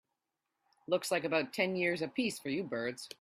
Looks 0.87 1.11
like 1.11 1.25
about 1.25 1.53
ten 1.53 1.75
years 1.75 2.01
a 2.01 2.07
piece 2.07 2.39
for 2.39 2.49
you 2.49 2.63
birds. 2.63 3.09